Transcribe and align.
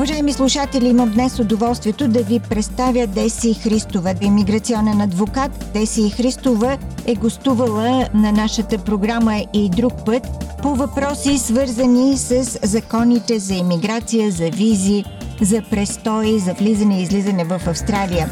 Уважаеми 0.00 0.32
слушатели, 0.32 0.88
имам 0.88 1.10
днес 1.10 1.38
удоволствието 1.38 2.08
да 2.08 2.22
ви 2.22 2.40
представя 2.50 3.06
Деси 3.06 3.54
Христова, 3.54 4.14
иммиграционен 4.22 5.00
адвокат. 5.00 5.70
Деси 5.74 6.10
Христова 6.10 6.78
е 7.06 7.14
гостувала 7.14 8.08
на 8.14 8.32
нашата 8.32 8.84
програма 8.84 9.34
и 9.54 9.70
друг 9.76 9.92
път 10.06 10.22
по 10.62 10.68
въпроси 10.68 11.38
свързани 11.38 12.16
с 12.16 12.58
законите 12.62 13.38
за 13.38 13.54
иммиграция, 13.54 14.30
за 14.30 14.50
визи, 14.50 15.04
за 15.40 15.62
престой, 15.70 16.38
за 16.38 16.54
влизане 16.54 16.98
и 16.98 17.02
излизане 17.02 17.44
в 17.44 17.60
Австралия. 17.66 18.26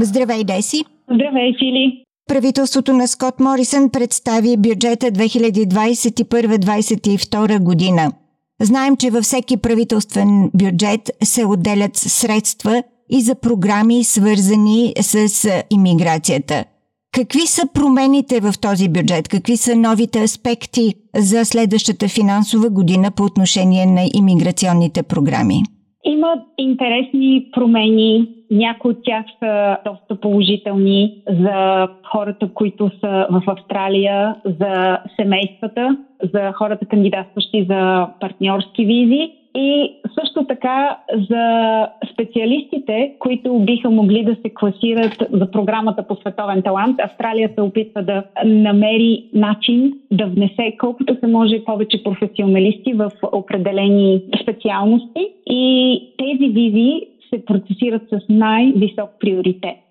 Здравей, 0.00 0.44
Деси! 0.44 0.84
Здравей, 1.14 1.54
Фили! 1.58 2.04
Правителството 2.28 2.92
на 2.92 3.08
Скот 3.08 3.40
Морисън 3.40 3.90
представи 3.90 4.56
бюджета 4.56 5.06
2021-2022 5.06 7.58
година– 7.58 8.12
Знаем, 8.62 8.96
че 8.96 9.10
във 9.10 9.24
всеки 9.24 9.56
правителствен 9.56 10.50
бюджет 10.54 11.10
се 11.24 11.44
отделят 11.44 11.96
средства 11.96 12.82
и 13.10 13.22
за 13.22 13.34
програми, 13.34 14.04
свързани 14.04 14.94
с 15.00 15.28
иммиграцията. 15.70 16.64
Какви 17.12 17.46
са 17.46 17.62
промените 17.74 18.40
в 18.40 18.54
този 18.60 18.88
бюджет? 18.88 19.28
Какви 19.28 19.56
са 19.56 19.76
новите 19.76 20.22
аспекти 20.22 20.94
за 21.16 21.44
следващата 21.44 22.08
финансова 22.08 22.70
година 22.70 23.10
по 23.10 23.22
отношение 23.22 23.86
на 23.86 24.10
иммиграционните 24.14 25.02
програми? 25.02 25.62
Има 26.04 26.34
интересни 26.58 27.46
промени. 27.52 28.28
Някои 28.50 28.90
от 28.90 28.98
тях 29.04 29.24
са 29.42 29.76
доста 29.84 30.20
положителни 30.20 31.22
за 31.28 31.88
хората, 32.12 32.48
които 32.54 32.90
са 33.00 33.26
в 33.30 33.42
Австралия, 33.46 34.34
за 34.44 34.98
семействата, 35.20 35.96
за 36.34 36.52
хората 36.52 36.86
кандидатстващи 36.86 37.66
за 37.70 38.08
партньорски 38.20 38.84
визи 38.84 39.32
и 39.54 39.92
също 40.20 40.46
така 40.46 40.98
за 41.30 41.86
специалистите, 42.12 43.12
които 43.18 43.58
биха 43.58 43.90
могли 43.90 44.24
да 44.24 44.34
се 44.34 44.54
класират 44.54 45.22
за 45.32 45.50
програмата 45.50 46.06
по 46.06 46.14
световен 46.16 46.62
талант. 46.62 47.00
Австралия 47.00 47.50
се 47.54 47.60
опитва 47.60 48.02
да 48.02 48.24
намери 48.44 49.24
начин 49.34 49.92
да 50.10 50.26
внесе 50.26 50.76
колкото 50.80 51.16
се 51.20 51.26
може 51.26 51.64
повече 51.64 52.02
професионалисти 52.02 52.92
в 52.92 53.10
определени 53.32 54.22
специалности 54.42 55.28
и 55.46 56.02
тези 56.18 56.52
визи 56.52 57.00
се 57.34 57.44
процесират 57.44 58.02
с 58.10 58.20
най-висок 58.28 59.10
приоритет. 59.20 59.83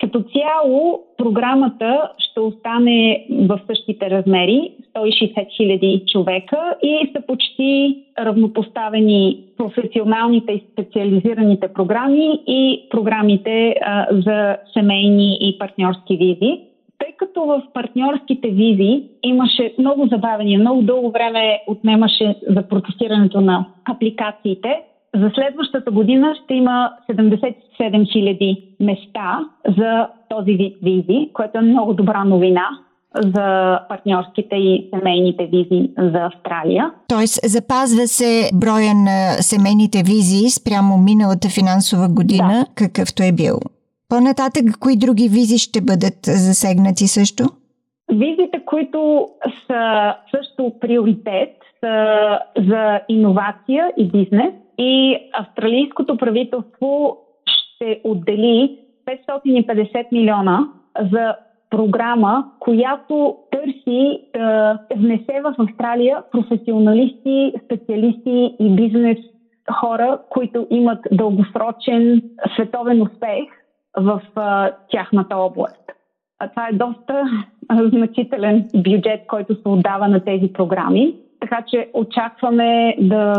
Като 0.00 0.22
цяло, 0.22 1.00
програмата 1.16 2.10
ще 2.18 2.40
остане 2.40 3.26
в 3.30 3.60
същите 3.66 4.10
размери 4.10 4.72
160 4.96 5.56
хиляди 5.56 6.04
човека 6.12 6.74
и 6.82 7.12
са 7.16 7.22
почти 7.26 7.98
равнопоставени 8.18 9.44
професионалните 9.56 10.52
и 10.52 10.64
специализираните 10.72 11.68
програми 11.68 12.40
и 12.46 12.86
програмите 12.90 13.74
а, 13.80 14.06
за 14.12 14.56
семейни 14.72 15.38
и 15.40 15.58
партньорски 15.58 16.16
визи. 16.16 16.60
Тъй 16.98 17.12
като 17.16 17.44
в 17.44 17.62
партньорските 17.74 18.48
визи 18.48 19.02
имаше 19.22 19.74
много 19.78 20.06
забавения, 20.06 20.58
много 20.58 20.82
дълго 20.82 21.10
време 21.10 21.60
отнемаше 21.66 22.34
за 22.48 22.62
протестирането 22.62 23.40
на 23.40 23.66
апликациите, 23.84 24.80
за 25.20 25.30
следващата 25.34 25.90
година 25.90 26.34
ще 26.44 26.54
има 26.54 26.90
77 27.10 27.54
000 27.78 28.66
места 28.80 29.40
за 29.78 30.08
този 30.28 30.52
вид 30.52 30.76
визи, 30.82 31.30
което 31.32 31.58
е 31.58 31.60
много 31.60 31.94
добра 31.94 32.24
новина 32.24 32.68
за 33.22 33.78
партньорските 33.88 34.56
и 34.56 34.90
семейните 34.94 35.46
визи 35.46 35.90
за 35.98 36.18
Австралия. 36.18 36.90
Тоест, 37.08 37.50
запазва 37.50 38.06
се 38.06 38.50
броя 38.54 38.94
на 38.94 39.32
семейните 39.32 40.02
визи 40.02 40.50
спрямо 40.50 40.98
миналата 40.98 41.48
финансова 41.48 42.08
година, 42.08 42.66
да. 42.66 42.66
какъвто 42.74 43.22
е 43.22 43.32
бил. 43.32 43.58
По-нататък, 44.08 44.64
кои 44.80 44.96
други 44.96 45.28
визи 45.28 45.58
ще 45.58 45.80
бъдат 45.80 46.18
засегнати 46.22 47.06
също? 47.06 47.44
Визите, 48.12 48.60
които 48.66 49.28
са 49.66 50.14
също 50.34 50.72
приоритет, 50.80 51.52
са 51.80 52.38
за 52.68 53.00
иновация 53.08 53.92
и 53.96 54.08
бизнес. 54.08 54.54
И 54.78 55.18
австралийското 55.32 56.16
правителство 56.16 57.18
ще 57.46 58.00
отдели 58.04 58.78
550 59.06 60.12
милиона 60.12 60.68
за 61.12 61.34
програма, 61.70 62.44
която 62.60 63.36
търси 63.50 64.20
да 64.34 64.78
внесе 64.96 65.40
в 65.44 65.54
Австралия 65.58 66.22
професионалисти, 66.32 67.52
специалисти 67.64 68.56
и 68.60 68.76
бизнес 68.76 69.18
хора, 69.72 70.18
които 70.30 70.66
имат 70.70 70.98
дългосрочен 71.12 72.22
световен 72.54 73.02
успех 73.02 73.44
в 73.96 74.22
а, 74.34 74.72
тяхната 74.90 75.36
област. 75.36 75.92
А 76.38 76.48
това 76.48 76.68
е 76.68 76.72
доста 76.72 77.24
а, 77.68 77.88
значителен 77.88 78.68
бюджет, 78.74 79.26
който 79.28 79.54
се 79.54 79.68
отдава 79.68 80.08
на 80.08 80.24
тези 80.24 80.52
програми. 80.52 81.14
Така 81.40 81.64
че 81.70 81.88
очакваме 81.94 82.96
да 83.00 83.34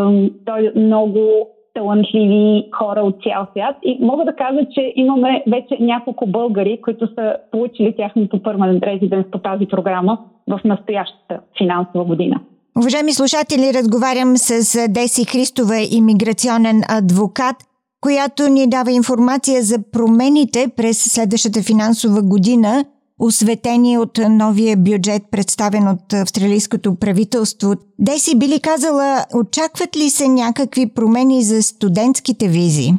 дойдат 0.45 0.75
много 0.75 1.47
талантливи 1.73 2.69
хора 2.77 3.01
от 3.01 3.15
цял 3.23 3.47
свят. 3.51 3.75
И 3.83 3.97
мога 4.01 4.25
да 4.25 4.35
кажа, 4.35 4.59
че 4.73 4.93
имаме 4.95 5.43
вече 5.47 5.77
няколко 5.79 6.27
българи, 6.27 6.81
които 6.81 7.07
са 7.15 7.35
получили 7.51 7.95
тяхното 7.97 8.43
първен 8.43 8.79
резиденс 8.83 9.25
по 9.31 9.37
тази 9.39 9.65
програма 9.65 10.17
в 10.47 10.59
настоящата 10.65 11.39
финансова 11.57 12.05
година. 12.05 12.39
Уважаеми 12.77 13.11
слушатели, 13.11 13.73
разговарям 13.79 14.37
с 14.37 14.77
Деси 14.89 15.25
Христова, 15.25 15.75
иммиграционен 15.91 16.81
адвокат, 16.89 17.55
която 18.01 18.43
ни 18.49 18.69
дава 18.69 18.91
информация 18.91 19.61
за 19.61 19.77
промените 19.91 20.67
през 20.77 20.97
следващата 21.13 21.59
финансова 21.61 22.21
година– 22.23 22.85
осветени 23.19 23.97
от 23.97 24.17
новия 24.29 24.77
бюджет, 24.77 25.23
представен 25.31 25.87
от 25.87 26.13
австралийското 26.13 26.99
правителство. 26.99 27.69
Деси 27.99 28.39
би 28.39 28.45
ли 28.45 28.59
казала, 28.61 29.09
очакват 29.41 29.95
ли 29.97 30.07
се 30.09 30.27
някакви 30.27 30.93
промени 30.95 31.41
за 31.41 31.61
студентските 31.61 32.47
визи? 32.47 32.89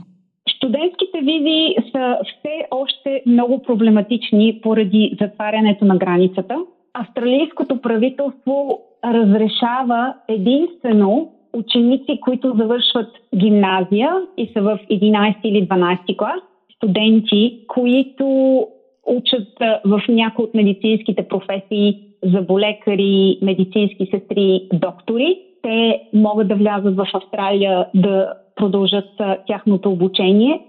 Студентските 0.57 1.19
визи 1.23 1.75
са 1.93 2.19
все 2.25 2.55
още 2.71 3.23
много 3.27 3.62
проблематични 3.62 4.61
поради 4.62 5.17
затварянето 5.21 5.84
на 5.84 5.97
границата. 5.97 6.57
Австралийското 6.95 7.81
правителство 7.81 8.81
разрешава 9.05 10.15
единствено 10.28 11.33
ученици, 11.53 12.21
които 12.21 12.55
завършват 12.57 13.11
гимназия 13.37 14.12
и 14.37 14.51
са 14.53 14.62
в 14.62 14.78
11 14.91 15.34
или 15.45 15.69
12 15.69 16.17
клас, 16.19 16.41
студенти, 16.77 17.65
които 17.69 18.67
учат 19.09 19.49
в 19.85 20.03
някои 20.09 20.45
от 20.45 20.55
медицинските 20.55 21.29
професии 21.29 22.01
заболекари, 22.25 23.39
медицински 23.43 24.09
сестри, 24.11 24.69
доктори. 24.73 25.39
Те 25.63 26.01
могат 26.15 26.49
да 26.49 26.55
влязат 26.55 26.97
в 26.97 27.07
Австралия 27.15 27.87
да 27.95 28.33
продължат 28.57 29.09
тяхното 29.47 29.91
обучение, 29.91 30.61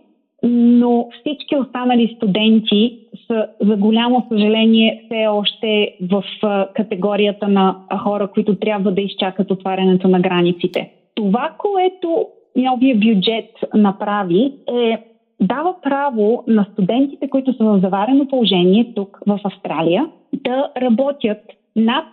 но 0.44 1.10
всички 1.20 1.56
останали 1.56 2.14
студенти 2.16 3.00
са, 3.28 3.48
за 3.62 3.76
голямо 3.76 4.26
съжаление, 4.32 5.04
все 5.06 5.28
още 5.28 5.96
в 6.12 6.24
категорията 6.76 7.48
на 7.48 7.76
хора, 8.04 8.28
които 8.28 8.56
трябва 8.56 8.92
да 8.92 9.02
изчакат 9.02 9.52
отварянето 9.52 10.08
на 10.08 10.20
границите. 10.20 10.92
Това, 11.16 11.52
което 11.58 12.26
новия 12.56 12.96
бюджет 12.96 13.50
направи, 13.76 14.54
е 14.74 14.98
дава 15.42 15.76
право 15.82 16.44
на 16.48 16.68
студентите, 16.72 17.30
които 17.30 17.54
са 17.54 17.64
в 17.64 17.80
заварено 17.80 18.28
положение 18.28 18.94
тук 18.96 19.20
в 19.28 19.40
Австралия, 19.44 20.08
да 20.34 20.72
работят 20.82 21.42
над 21.76 22.06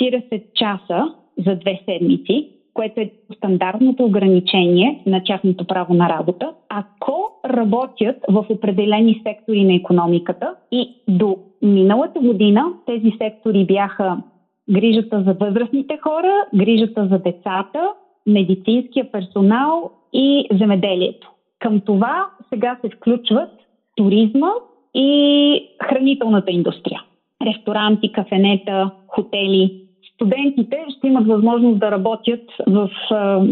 40 0.00 0.42
часа 0.54 1.14
за 1.46 1.56
две 1.56 1.80
седмици, 1.84 2.50
което 2.74 3.00
е 3.00 3.10
стандартното 3.36 4.04
ограничение 4.04 5.02
на 5.06 5.22
тяхното 5.24 5.66
право 5.66 5.94
на 5.94 6.08
работа, 6.08 6.52
ако 6.68 7.30
работят 7.46 8.16
в 8.28 8.46
определени 8.48 9.22
сектори 9.26 9.64
на 9.64 9.74
економиката 9.74 10.54
и 10.72 10.88
до 11.08 11.36
миналата 11.62 12.20
година 12.20 12.72
тези 12.86 13.12
сектори 13.18 13.64
бяха 13.64 14.22
грижата 14.70 15.22
за 15.26 15.32
възрастните 15.32 15.98
хора, 16.02 16.32
грижата 16.54 17.08
за 17.10 17.18
децата, 17.18 17.92
медицинския 18.26 19.12
персонал 19.12 19.90
и 20.12 20.46
земеделието. 20.52 21.33
Към 21.64 21.80
това 21.80 22.26
сега 22.52 22.78
се 22.80 22.90
включват 22.96 23.50
туризма 23.96 24.50
и 24.94 25.68
хранителната 25.88 26.50
индустрия. 26.50 27.02
Ресторанти, 27.46 28.12
кафенета, 28.12 28.90
хотели. 29.08 29.80
Студентите 30.14 30.76
ще 30.98 31.06
имат 31.06 31.26
възможност 31.26 31.78
да 31.78 31.90
работят 31.90 32.40
в 32.66 32.90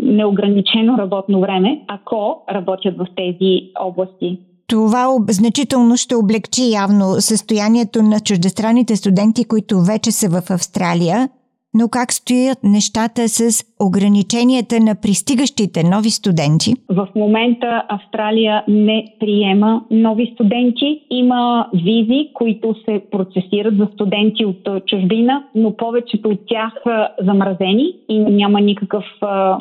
неограничено 0.03 0.99
работно 0.99 1.41
време, 1.41 1.81
ако 1.89 2.45
работят 2.51 2.97
в 2.97 3.07
тези 3.17 3.71
области. 3.81 4.39
Това 4.67 5.07
значително 5.29 5.97
ще 5.97 6.15
облегчи 6.15 6.63
явно 6.73 7.05
състоянието 7.05 8.03
на 8.03 8.21
чуждестранните 8.21 8.97
студенти, 8.97 9.45
които 9.45 9.81
вече 9.81 10.11
са 10.11 10.29
в 10.29 10.51
Австралия– 10.51 11.29
но 11.75 11.89
как 11.89 12.13
стоят 12.13 12.59
нещата 12.65 13.29
с 13.29 13.65
ограниченията 13.81 14.81
на 14.81 14.95
пристигащите 15.03 15.83
нови 15.83 16.11
студенти? 16.11 16.75
В 16.89 17.09
момента 17.17 17.83
Австралия 17.89 18.65
не 18.69 19.15
приема 19.21 19.85
нови 19.91 20.31
студенти. 20.35 21.03
Има 21.11 21.69
визи, 21.75 22.31
които 22.35 22.75
се 22.85 23.03
процесират 23.11 23.77
за 23.77 23.89
студенти 23.95 24.45
от 24.45 24.87
чужбина, 24.87 25.45
но 25.55 25.77
повечето 25.77 26.29
от 26.29 26.41
тях 26.47 26.73
са 26.83 27.09
замразени 27.25 27.97
и 28.09 28.19
няма 28.19 28.61
никакъв 28.61 29.05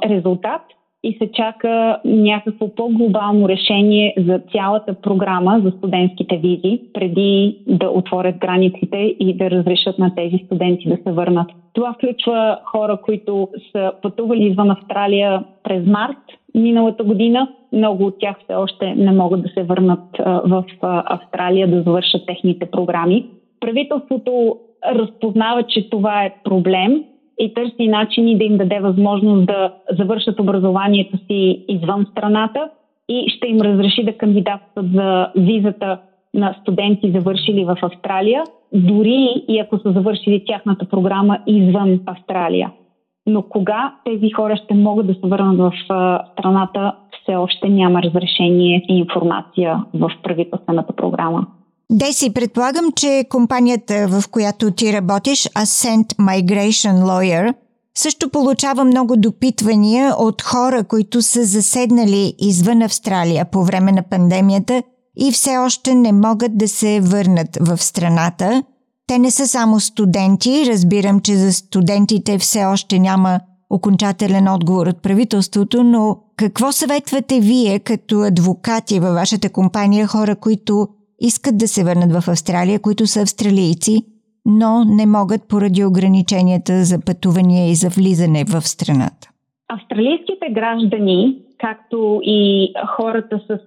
резултат 0.10 0.62
и 1.04 1.18
се 1.22 1.32
чака 1.32 2.00
някакво 2.06 2.68
по-глобално 2.76 3.50
решение 3.50 4.14
за 4.18 4.40
цялата 4.52 4.94
програма 4.94 5.62
за 5.64 5.72
студентските 5.78 6.38
визи, 6.38 6.82
преди 6.94 7.58
да 7.68 7.90
отворят 7.90 8.38
границите 8.38 8.98
и 8.98 9.38
да 9.38 9.52
разрешат 9.52 10.00
на 10.00 10.16
тези 10.16 10.38
студенти 10.46 10.90
да 10.90 10.98
се 11.04 11.12
върнат. 11.12 11.48
Това 11.74 11.94
включва 11.94 12.60
хора, 12.66 12.98
които 13.04 13.48
са 13.72 13.92
пътували 14.02 14.44
извън 14.44 14.72
Австралия 14.72 15.44
през 15.64 15.86
март 15.86 16.18
миналата 16.56 17.04
година. 17.04 17.48
Много 17.74 18.06
от 18.06 18.20
тях 18.20 18.36
все 18.44 18.56
още 18.56 18.96
не 18.96 19.12
могат 19.12 19.42
да 19.42 19.50
се 19.50 19.64
върнат 19.64 20.18
в 20.26 20.66
Австралия 20.82 21.68
да 21.68 21.84
завършат 21.84 22.26
техните 22.26 22.66
програми. 22.72 23.26
Правителството 23.60 24.56
разпознава, 24.86 25.64
че 25.64 25.90
това 25.90 26.24
е 26.24 26.36
проблем 26.44 27.04
и 27.42 27.54
търси 27.54 27.88
начини 27.88 28.38
да 28.38 28.44
им 28.44 28.58
даде 28.58 28.80
възможност 28.80 29.46
да 29.46 29.74
завършат 30.00 30.40
образованието 30.40 31.18
си 31.18 31.66
извън 31.68 32.08
страната 32.12 32.70
и 33.10 33.26
ще 33.30 33.48
им 33.48 33.62
разреши 33.62 34.04
да 34.04 34.18
кандидатстват 34.18 34.92
за 34.92 35.32
визата 35.36 36.00
на 36.34 36.56
студенти, 36.62 37.12
завършили 37.12 37.66
в 37.66 37.78
Австралия, 37.82 38.44
дори 38.74 39.44
и 39.48 39.60
ако 39.60 39.78
са 39.78 39.92
завършили 39.92 40.44
тяхната 40.48 40.86
програма 40.86 41.40
извън 41.48 42.00
Австралия. 42.06 42.72
Но 43.28 43.42
кога 43.42 43.94
тези 44.06 44.32
хора 44.32 44.56
ще 44.56 44.74
могат 44.74 45.08
да 45.08 45.14
се 45.14 45.20
върнат 45.24 45.58
в 45.58 45.72
страната, 46.34 46.96
все 47.22 47.36
още 47.36 47.70
няма 47.70 48.02
разрешение 48.02 48.86
и 48.90 48.98
информация 48.98 49.84
в 49.94 50.12
правителствената 50.24 50.94
програма. 50.94 51.48
Деси, 51.94 52.34
предполагам, 52.34 52.92
че 52.96 53.26
компанията, 53.30 54.08
в 54.08 54.24
която 54.30 54.72
ти 54.72 54.94
работиш, 54.94 55.40
Ascent 55.44 56.16
Migration 56.16 57.04
Lawyer, 57.04 57.54
също 57.96 58.30
получава 58.30 58.84
много 58.84 59.18
допитвания 59.18 60.16
от 60.18 60.42
хора, 60.42 60.84
които 60.84 61.22
са 61.22 61.46
заседнали 61.46 62.34
извън 62.40 62.82
Австралия 62.82 63.46
по 63.46 63.64
време 63.64 63.92
на 63.92 64.04
пандемията 64.04 64.84
и 65.18 65.32
все 65.32 65.58
още 65.58 65.96
не 65.96 66.12
могат 66.12 66.58
да 66.58 66.68
се 66.68 67.00
върнат 67.00 67.58
в 67.62 67.78
страната. 67.84 68.64
Те 69.08 69.20
не 69.20 69.32
са 69.32 69.48
само 69.48 69.80
студенти, 69.80 70.66
разбирам, 70.68 71.20
че 71.20 71.36
за 71.36 71.54
студентите 71.54 72.38
все 72.38 72.66
още 72.66 73.00
няма 73.00 73.40
окончателен 73.70 74.48
отговор 74.48 74.88
от 74.88 75.02
правителството, 75.02 75.84
но 75.84 76.18
какво 76.38 76.72
съветвате 76.72 77.40
вие 77.40 77.80
като 77.80 78.22
адвокати 78.22 79.00
във 79.00 79.14
вашата 79.14 79.50
компания, 79.50 80.08
хора, 80.08 80.36
които 80.36 80.88
искат 81.22 81.58
да 81.58 81.68
се 81.68 81.84
върнат 81.84 82.12
в 82.12 82.28
Австралия, 82.28 82.80
които 82.80 83.08
са 83.08 83.22
австралийци, 83.22 83.96
но 84.46 84.84
не 84.86 85.06
могат 85.06 85.48
поради 85.48 85.86
ограниченията 85.86 86.84
за 86.84 87.06
пътувания 87.06 87.72
и 87.72 87.76
за 87.76 87.90
влизане 87.90 88.44
в 88.44 88.62
страната? 88.62 89.30
Австралийските 89.68 90.46
граждани, 90.52 91.38
както 91.58 92.20
и 92.24 92.74
хората 92.98 93.40
с 93.48 93.60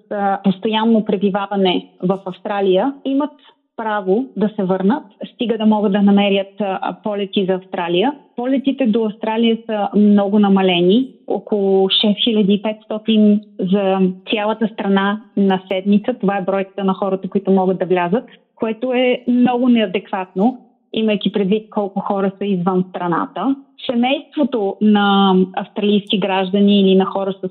постоянно 0.45 1.05
пребиваване 1.05 1.91
в 2.03 2.19
Австралия, 2.27 2.95
имат 3.05 3.31
право 3.77 4.27
да 4.37 4.49
се 4.57 4.65
върнат, 4.65 5.05
стига 5.35 5.59
да 5.59 5.67
могат 5.67 5.93
да 5.93 6.03
намерят 6.03 6.63
полети 7.03 7.47
за 7.47 7.53
Австралия. 7.55 8.13
Полетите 8.37 8.87
до 8.87 9.05
Австралия 9.05 9.59
са 9.67 9.89
много 9.97 10.39
намалени, 10.39 11.09
около 11.27 11.89
6500 11.89 13.41
за 13.73 14.11
цялата 14.31 14.69
страна 14.69 15.21
на 15.37 15.63
седмица. 15.69 16.15
Това 16.21 16.39
е 16.39 16.45
бройката 16.45 16.85
на 16.85 16.95
хората, 16.95 17.29
които 17.29 17.51
могат 17.51 17.79
да 17.79 17.87
влязат, 17.87 18.25
което 18.55 18.93
е 18.93 19.25
много 19.29 19.69
неадекватно, 19.69 20.59
имайки 20.93 21.33
предвид 21.33 21.71
колко 21.71 22.01
хора 22.01 22.33
са 22.39 22.45
извън 22.45 22.85
страната. 22.89 23.57
Семейството 23.91 24.77
на 24.81 25.37
австралийски 25.57 26.19
граждани 26.19 26.81
или 26.81 26.97
на 26.97 27.05
хора 27.05 27.33
с 27.33 27.49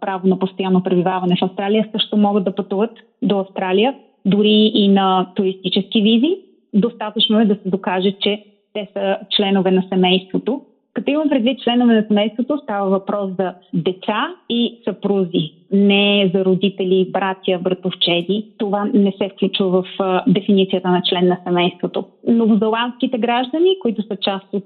право 0.00 0.28
на 0.28 0.38
постоянно 0.38 0.82
пребиваване 0.82 1.36
в 1.40 1.44
Австралия 1.44 1.88
също 1.92 2.16
могат 2.16 2.44
да 2.44 2.54
пътуват 2.54 2.90
до 3.22 3.38
Австралия 3.38 3.94
дори 4.24 4.70
и 4.74 4.88
на 4.88 5.32
туристически 5.34 6.02
визи. 6.02 6.36
Достатъчно 6.74 7.40
е 7.40 7.44
да 7.44 7.54
се 7.54 7.68
докаже, 7.68 8.12
че 8.20 8.44
те 8.72 8.88
са 8.92 9.18
членове 9.30 9.70
на 9.70 9.84
семейството. 9.88 10.62
Като 10.94 11.10
имам 11.10 11.28
предвид 11.28 11.58
членове 11.58 11.94
на 11.94 12.04
семейството, 12.08 12.58
става 12.58 12.90
въпрос 12.90 13.30
за 13.38 13.52
деца 13.74 14.28
и 14.48 14.70
съпрузи, 14.84 15.50
не 15.72 16.30
за 16.34 16.44
родители, 16.44 17.06
братя, 17.08 17.58
братовчеди. 17.60 18.44
Това 18.58 18.84
не 18.94 19.12
се 19.12 19.28
включва 19.28 19.66
в 19.66 19.84
дефиницията 20.26 20.88
на 20.88 21.02
член 21.02 21.28
на 21.28 21.38
семейството. 21.46 22.04
Новозеландските 22.26 23.18
граждани, 23.18 23.76
които 23.80 24.02
са 24.02 24.16
част 24.16 24.46
от 24.52 24.64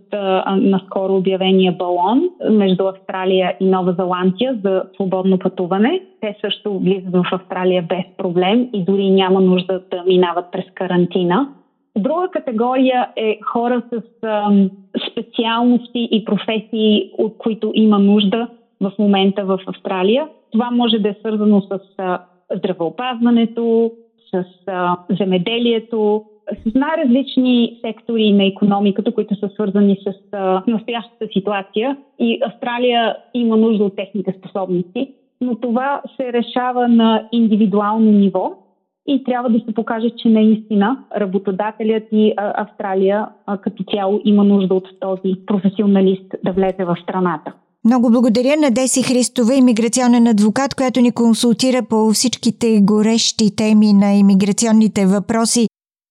наскоро 0.57 1.17
обявения 1.17 1.73
балон 1.73 2.29
между 2.51 2.87
Австралия 2.87 3.55
и 3.61 3.65
Нова 3.65 3.95
Зеландия 3.99 4.59
за 4.65 4.83
свободно 4.95 5.39
пътуване, 5.39 6.01
те 6.21 6.35
също 6.41 6.79
влизат 6.79 7.13
в 7.13 7.25
Австралия 7.33 7.83
без 7.83 8.05
проблем 8.17 8.69
и 8.73 8.85
дори 8.85 9.11
няма 9.11 9.41
нужда 9.41 9.81
да 9.91 10.03
минават 10.07 10.45
през 10.53 10.65
карантина. 10.75 11.49
Друга 11.97 12.29
категория 12.33 13.09
е 13.17 13.39
хора 13.53 13.83
с 13.93 14.03
ам, 14.27 14.71
специалности 15.11 16.09
и 16.11 16.25
професии, 16.25 17.11
от 17.19 17.39
които 17.39 17.71
има 17.75 17.99
нужда 17.99 18.49
в 18.81 18.93
момента 18.99 19.45
в 19.45 19.61
Австралия. 19.67 20.29
Това 20.53 20.71
може 20.71 20.99
да 20.99 21.09
е 21.09 21.17
свързано 21.21 21.61
с 21.61 21.81
а, 21.99 22.21
здравеопазването, 22.57 23.93
с 24.35 24.45
а, 24.67 24.97
земеделието, 25.19 26.25
с 26.67 26.75
най-различни 26.75 27.79
сектори 27.87 28.33
на 28.33 28.45
економиката, 28.45 29.13
които 29.13 29.35
са 29.35 29.49
свързани 29.49 29.99
с 30.07 30.15
а, 30.33 30.63
настоящата 30.67 31.27
ситуация. 31.33 31.97
И 32.19 32.41
Австралия 32.47 33.17
има 33.35 33.57
нужда 33.57 33.85
от 33.85 33.97
техните 33.97 34.35
способности, 34.39 35.11
но 35.41 35.55
това 35.55 36.03
се 36.17 36.33
решава 36.33 36.89
на 36.89 37.29
индивидуално 37.33 38.11
ниво 38.13 38.66
и 39.07 39.25
трябва 39.25 39.51
да 39.51 39.59
се 39.59 39.75
покаже, 39.75 40.11
че 40.23 40.29
наистина 40.29 41.05
работодателят 41.17 42.05
и 42.13 42.35
Австралия 42.37 43.29
като 43.61 43.85
цяло 43.95 44.21
има 44.25 44.45
нужда 44.45 44.75
от 44.75 44.89
този 45.01 45.35
професионалист 45.47 46.35
да 46.45 46.53
влезе 46.53 46.85
в 46.85 46.97
страната. 47.03 47.53
Много 47.85 48.11
благодаря 48.11 48.57
на 48.57 48.71
Деси 48.71 49.03
Христова, 49.03 49.55
иммиграционен 49.55 50.27
адвокат, 50.27 50.75
която 50.75 51.01
ни 51.01 51.13
консултира 51.13 51.83
по 51.91 52.11
всичките 52.11 52.81
горещи 52.83 53.57
теми 53.57 53.93
на 53.93 54.13
иммиграционните 54.13 55.07
въпроси 55.07 55.67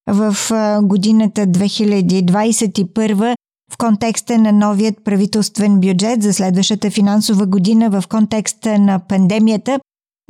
в 0.08 0.34
годината 0.84 1.42
2021 1.42 3.36
в 3.72 3.78
контекста 3.78 4.38
на 4.38 4.52
новият 4.52 5.04
правителствен 5.04 5.80
бюджет 5.80 6.22
за 6.22 6.34
следващата 6.34 6.90
финансова 6.90 7.46
година 7.46 7.90
в 7.90 8.04
контекста 8.10 8.80
на 8.80 9.00
пандемията. 9.10 9.80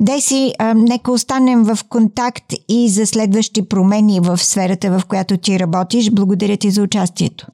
Деси, 0.00 0.52
а, 0.58 0.74
нека 0.74 1.12
останем 1.12 1.64
в 1.64 1.78
контакт 1.88 2.44
и 2.68 2.88
за 2.88 3.06
следващи 3.06 3.68
промени 3.68 4.20
в 4.20 4.38
сферата, 4.38 4.98
в 4.98 5.06
която 5.06 5.36
ти 5.36 5.58
работиш. 5.58 6.10
Благодаря 6.10 6.56
ти 6.56 6.70
за 6.70 6.82
участието. 6.82 7.46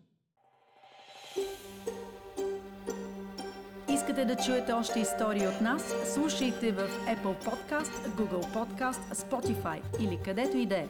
Искате 3.95 4.25
да 4.25 4.37
чуете 4.37 4.73
още 4.73 5.01
истории 5.01 5.47
от 5.47 5.61
нас? 5.61 5.83
Слушайте 6.15 6.73
в 6.73 6.83
Apple 7.09 7.35
Podcast, 7.47 8.09
Google 8.19 8.47
Podcast, 8.55 9.15
Spotify 9.15 9.81
или 10.01 10.19
където 10.25 10.57
и 10.57 10.67
да 10.67 10.77
е. 10.77 10.87